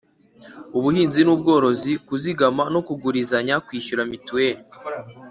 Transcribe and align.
Ubuhinzi 0.77 1.19
ubworozi 1.35 1.91
kuzigama 2.07 2.63
no 2.73 2.81
kugurizanya 2.87 3.55
kwishyura 3.65 4.01
mituweli 4.11 4.61